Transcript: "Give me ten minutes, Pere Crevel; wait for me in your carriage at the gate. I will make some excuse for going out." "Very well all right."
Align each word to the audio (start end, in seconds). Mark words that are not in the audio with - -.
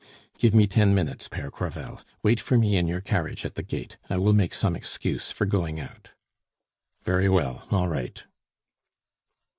"Give 0.39 0.55
me 0.55 0.65
ten 0.65 0.95
minutes, 0.95 1.27
Pere 1.27 1.51
Crevel; 1.51 2.01
wait 2.23 2.39
for 2.39 2.57
me 2.57 2.75
in 2.75 2.87
your 2.87 3.01
carriage 3.01 3.45
at 3.45 3.53
the 3.53 3.61
gate. 3.61 3.97
I 4.09 4.17
will 4.17 4.33
make 4.33 4.55
some 4.55 4.75
excuse 4.75 5.31
for 5.31 5.45
going 5.45 5.79
out." 5.79 6.09
"Very 7.05 7.29
well 7.29 7.67
all 7.69 7.87
right." 7.87 8.23